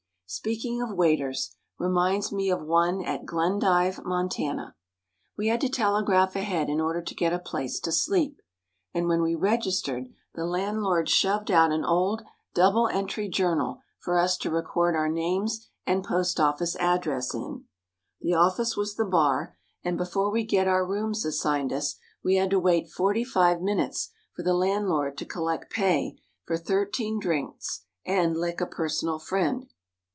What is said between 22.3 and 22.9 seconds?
had to wait